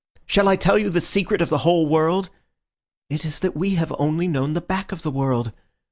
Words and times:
"Shall 0.25 0.47
I 0.47 0.55
tell 0.55 0.79
you 0.79 0.89
the 0.89 0.99
secret 0.99 1.43
of 1.43 1.49
the 1.49 1.59
whole 1.59 1.85
world? 1.87 2.31
It 3.11 3.23
is 3.23 3.39
that 3.41 3.55
we 3.55 3.75
have 3.75 3.93
only 3.99 4.27
known 4.27 4.53
the 4.53 4.59
back 4.59 4.91
of 4.91 5.03
the 5.03 5.11
world. 5.11 5.51